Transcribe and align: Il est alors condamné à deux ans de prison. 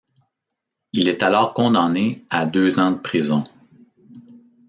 Il 0.93 1.07
est 1.07 1.21
alors 1.21 1.53
condamné 1.53 2.25
à 2.31 2.47
deux 2.47 2.79
ans 2.79 2.89
de 2.89 2.97
prison. 2.97 3.43